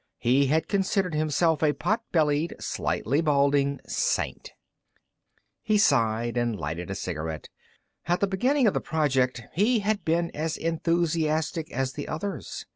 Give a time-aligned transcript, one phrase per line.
[0.17, 4.49] He had considered himself a pot bellied, slightly balding saint.
[5.61, 7.49] He sighed and lighted a cigarette.
[8.07, 12.65] At the beginning of the project, he had been as enthusiastic as the others.